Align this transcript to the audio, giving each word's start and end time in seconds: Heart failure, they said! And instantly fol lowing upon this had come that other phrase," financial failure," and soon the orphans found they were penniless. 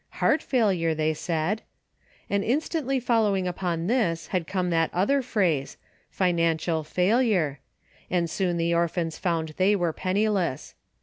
Heart 0.17 0.41
failure, 0.41 0.95
they 0.95 1.13
said! 1.13 1.61
And 2.27 2.43
instantly 2.43 2.99
fol 2.99 3.21
lowing 3.21 3.47
upon 3.47 3.85
this 3.85 4.29
had 4.29 4.47
come 4.47 4.71
that 4.71 4.89
other 4.95 5.21
phrase," 5.21 5.77
financial 6.19 6.83
failure," 6.83 7.59
and 8.09 8.27
soon 8.27 8.57
the 8.57 8.73
orphans 8.73 9.19
found 9.19 9.49
they 9.57 9.75
were 9.75 9.93
penniless. 9.93 10.73